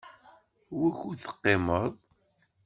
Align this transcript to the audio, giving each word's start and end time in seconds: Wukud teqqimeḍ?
Wukud 0.79 1.19
teqqimeḍ? 1.23 1.93